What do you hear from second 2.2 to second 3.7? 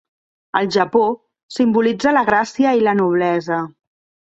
gràcia i la noblesa.